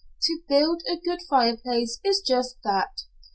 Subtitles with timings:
[0.23, 3.03] To build a good fireplace is just that.